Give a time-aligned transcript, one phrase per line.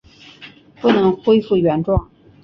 [0.81, 2.09] 不能回复原状